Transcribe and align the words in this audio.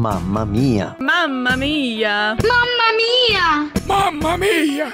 Mamma 0.00 0.46
mia! 0.46 0.96
Mamma 0.98 1.58
mia! 1.58 2.34
Mamma 2.42 2.88
mia! 2.96 3.70
Mamma 3.86 4.38
mia! 4.38 4.86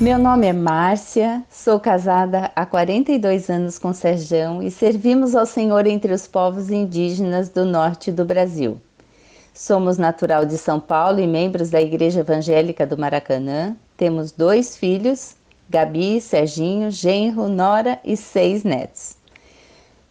Meu 0.00 0.16
nome 0.16 0.46
é 0.46 0.52
Márcia, 0.52 1.42
sou 1.50 1.80
casada 1.80 2.52
há 2.54 2.64
42 2.64 3.50
anos 3.50 3.80
com 3.80 3.92
Serjão 3.92 4.62
e 4.62 4.70
servimos 4.70 5.34
ao 5.34 5.44
Senhor 5.44 5.88
entre 5.88 6.12
os 6.12 6.28
povos 6.28 6.70
indígenas 6.70 7.48
do 7.48 7.64
norte 7.64 8.12
do 8.12 8.24
Brasil. 8.24 8.80
Somos 9.52 9.98
natural 9.98 10.46
de 10.46 10.56
São 10.56 10.78
Paulo 10.78 11.18
e 11.18 11.26
membros 11.26 11.68
da 11.68 11.82
Igreja 11.82 12.20
Evangélica 12.20 12.86
do 12.86 12.96
Maracanã. 12.96 13.76
Temos 13.96 14.30
dois 14.30 14.76
filhos, 14.76 15.34
Gabi, 15.68 16.20
Serginho, 16.20 16.92
Genro, 16.92 17.48
Nora 17.48 17.98
e 18.04 18.16
seis 18.16 18.62
netos. 18.62 19.20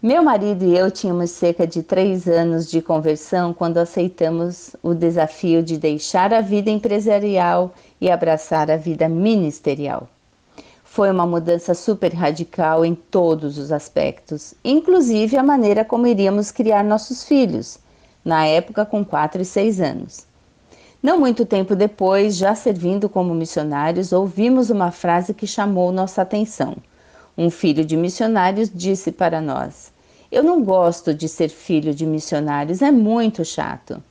Meu 0.03 0.23
marido 0.23 0.65
e 0.65 0.75
eu 0.75 0.89
tínhamos 0.89 1.29
cerca 1.29 1.67
de 1.67 1.83
três 1.83 2.27
anos 2.27 2.71
de 2.71 2.81
conversão 2.81 3.53
quando 3.53 3.77
aceitamos 3.77 4.75
o 4.81 4.95
desafio 4.95 5.61
de 5.61 5.77
deixar 5.77 6.33
a 6.33 6.41
vida 6.41 6.71
empresarial 6.71 7.71
e 7.99 8.09
abraçar 8.09 8.71
a 8.71 8.77
vida 8.77 9.07
ministerial. 9.07 10.09
Foi 10.83 11.11
uma 11.11 11.27
mudança 11.27 11.75
super 11.75 12.11
radical 12.15 12.83
em 12.83 12.95
todos 12.95 13.59
os 13.59 13.71
aspectos, 13.71 14.55
inclusive 14.65 15.37
a 15.37 15.43
maneira 15.43 15.85
como 15.85 16.07
iríamos 16.07 16.49
criar 16.49 16.83
nossos 16.83 17.23
filhos, 17.23 17.77
na 18.25 18.47
época 18.47 18.83
com 18.83 19.05
4 19.05 19.43
e 19.43 19.45
6 19.45 19.81
anos. 19.81 20.25
Não 21.01 21.19
muito 21.19 21.45
tempo 21.45 21.75
depois, 21.75 22.35
já 22.35 22.55
servindo 22.55 23.07
como 23.07 23.35
missionários, 23.35 24.11
ouvimos 24.11 24.71
uma 24.71 24.89
frase 24.89 25.31
que 25.31 25.45
chamou 25.45 25.91
nossa 25.91 26.23
atenção. 26.23 26.75
Um 27.37 27.49
filho 27.49 27.85
de 27.85 27.95
missionários 27.95 28.69
disse 28.73 29.11
para 29.11 29.39
nós: 29.39 29.90
Eu 30.31 30.41
não 30.41 30.63
gosto 30.63 31.13
de 31.13 31.27
ser 31.27 31.49
filho 31.49 31.93
de 31.93 32.05
missionários, 32.05 32.81
é 32.81 32.89
muito 32.89 33.43
chato. 33.43 34.01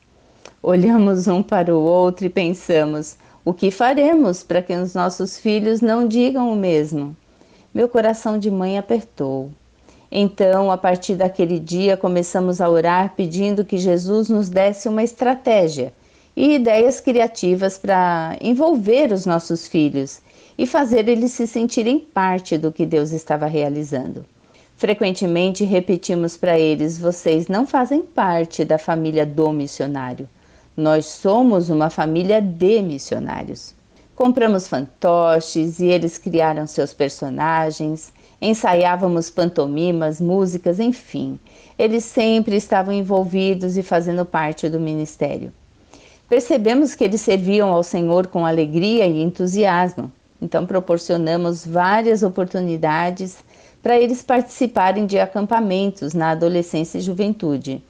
Olhamos 0.61 1.27
um 1.27 1.41
para 1.41 1.75
o 1.75 1.81
outro 1.81 2.27
e 2.27 2.29
pensamos: 2.29 3.17
o 3.43 3.51
que 3.51 3.71
faremos 3.71 4.43
para 4.43 4.61
que 4.61 4.71
os 4.75 4.93
nossos 4.93 5.39
filhos 5.39 5.81
não 5.81 6.07
digam 6.07 6.53
o 6.53 6.55
mesmo? 6.55 7.17
Meu 7.73 7.89
coração 7.89 8.37
de 8.37 8.51
mãe 8.51 8.77
apertou. 8.77 9.49
Então, 10.11 10.69
a 10.69 10.77
partir 10.77 11.15
daquele 11.15 11.57
dia, 11.57 11.97
começamos 11.97 12.61
a 12.61 12.69
orar 12.69 13.15
pedindo 13.15 13.65
que 13.65 13.79
Jesus 13.79 14.29
nos 14.29 14.47
desse 14.47 14.87
uma 14.87 15.01
estratégia 15.01 15.91
e 16.35 16.53
ideias 16.53 17.01
criativas 17.01 17.79
para 17.79 18.37
envolver 18.39 19.11
os 19.11 19.25
nossos 19.25 19.67
filhos 19.67 20.21
e 20.55 20.67
fazer 20.67 21.09
eles 21.09 21.31
se 21.31 21.47
sentirem 21.47 21.97
parte 21.97 22.59
do 22.59 22.71
que 22.71 22.85
Deus 22.85 23.11
estava 23.11 23.47
realizando. 23.47 24.23
Frequentemente 24.81 25.63
repetimos 25.63 26.35
para 26.35 26.57
eles: 26.57 26.97
vocês 26.97 27.47
não 27.47 27.67
fazem 27.67 28.01
parte 28.01 28.65
da 28.65 28.79
família 28.79 29.27
do 29.27 29.51
missionário. 29.51 30.27
Nós 30.75 31.05
somos 31.05 31.69
uma 31.69 31.91
família 31.91 32.41
de 32.41 32.81
missionários. 32.81 33.75
Compramos 34.15 34.67
fantoches 34.67 35.79
e 35.79 35.85
eles 35.85 36.17
criaram 36.17 36.65
seus 36.65 36.95
personagens, 36.95 38.11
ensaiávamos 38.41 39.29
pantomimas, 39.29 40.19
músicas, 40.19 40.79
enfim. 40.79 41.39
Eles 41.77 42.03
sempre 42.03 42.55
estavam 42.55 42.91
envolvidos 42.91 43.77
e 43.77 43.83
fazendo 43.83 44.25
parte 44.25 44.67
do 44.67 44.79
ministério. 44.79 45.53
Percebemos 46.27 46.95
que 46.95 47.03
eles 47.03 47.21
serviam 47.21 47.71
ao 47.71 47.83
Senhor 47.83 48.25
com 48.25 48.47
alegria 48.47 49.05
e 49.05 49.21
entusiasmo, 49.21 50.11
então 50.41 50.65
proporcionamos 50.65 51.63
várias 51.63 52.23
oportunidades 52.23 53.37
para 53.81 53.99
eles 53.99 54.21
participarem 54.21 55.05
de 55.05 55.17
acampamentos 55.19 56.13
na 56.13 56.31
adolescência 56.31 56.99
e 56.99 57.01
juventude. 57.01 57.83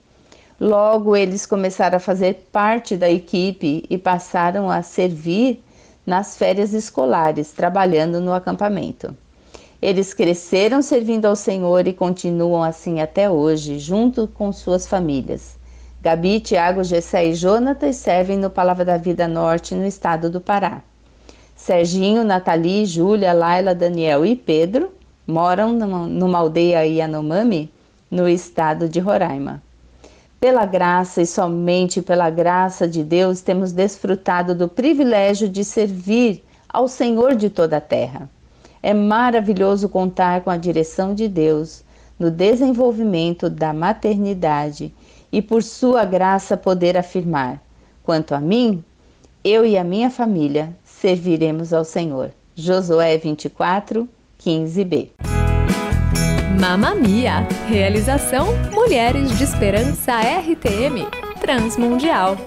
Logo, 0.59 1.15
eles 1.15 1.45
começaram 1.45 1.97
a 1.97 1.99
fazer 1.99 2.47
parte 2.51 2.95
da 2.95 3.09
equipe 3.09 3.83
e 3.89 3.97
passaram 3.97 4.69
a 4.69 4.81
servir 4.81 5.61
nas 6.05 6.37
férias 6.37 6.73
escolares, 6.73 7.51
trabalhando 7.51 8.21
no 8.21 8.31
acampamento. 8.31 9.15
Eles 9.81 10.13
cresceram 10.13 10.81
servindo 10.81 11.25
ao 11.25 11.35
Senhor 11.35 11.87
e 11.87 11.93
continuam 11.93 12.63
assim 12.63 13.01
até 13.01 13.29
hoje, 13.29 13.79
junto 13.79 14.27
com 14.27 14.51
suas 14.51 14.87
famílias. 14.87 15.57
Gabi, 16.01 16.39
Tiago, 16.39 16.83
Gessé 16.83 17.25
e 17.25 17.33
Jonatas 17.33 17.95
servem 17.95 18.37
no 18.37 18.49
Palavra 18.49 18.85
da 18.85 18.97
Vida 18.97 19.27
Norte, 19.27 19.73
no 19.73 19.85
estado 19.85 20.29
do 20.29 20.39
Pará. 20.39 20.81
Serginho, 21.55 22.23
Nathalie, 22.23 22.85
Júlia, 22.85 23.33
Laila, 23.33 23.73
Daniel 23.73 24.25
e 24.25 24.35
Pedro 24.35 24.91
moram 25.25 25.73
numa 25.73 26.37
aldeia 26.37 26.85
Yanomami, 26.85 27.71
no 28.09 28.27
estado 28.27 28.89
de 28.89 28.99
Roraima. 28.99 29.61
Pela 30.39 30.65
graça 30.65 31.21
e 31.21 31.25
somente 31.25 32.01
pela 32.01 32.29
graça 32.29 32.87
de 32.87 33.03
Deus 33.03 33.41
temos 33.41 33.71
desfrutado 33.71 34.55
do 34.55 34.67
privilégio 34.67 35.47
de 35.47 35.63
servir 35.63 36.43
ao 36.67 36.87
Senhor 36.87 37.35
de 37.35 37.49
toda 37.49 37.77
a 37.77 37.81
terra. 37.81 38.29
É 38.81 38.93
maravilhoso 38.93 39.87
contar 39.87 40.41
com 40.41 40.49
a 40.49 40.57
direção 40.57 41.13
de 41.13 41.27
Deus 41.27 41.83
no 42.19 42.31
desenvolvimento 42.31 43.49
da 43.49 43.71
maternidade 43.71 44.93
e 45.31 45.41
por 45.41 45.63
sua 45.63 46.03
graça 46.03 46.57
poder 46.57 46.97
afirmar: 46.97 47.61
quanto 48.03 48.33
a 48.33 48.39
mim, 48.39 48.83
eu 49.43 49.65
e 49.65 49.77
a 49.77 49.83
minha 49.83 50.09
família 50.09 50.75
serviremos 50.83 51.71
ao 51.71 51.85
Senhor. 51.85 52.31
Josué 52.55 53.17
24, 53.17 54.07
15b. 54.45 55.11
Mamma 56.59 56.95
Mia! 56.95 57.47
Realização 57.67 58.47
Mulheres 58.71 59.37
de 59.37 59.43
Esperança 59.43 60.13
RTM 60.19 61.07
Transmundial. 61.39 62.37